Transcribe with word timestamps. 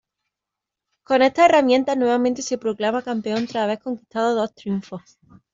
Con 1.03 1.21
estas 1.21 1.47
herramientas, 1.49 1.95
nuevamente 1.95 2.41
se 2.41 2.57
proclama 2.57 3.03
campeón 3.03 3.45
tras 3.45 3.65
haber 3.65 3.77
conquistado 3.77 4.33
dos 4.33 4.51
triunfos. 4.55 5.19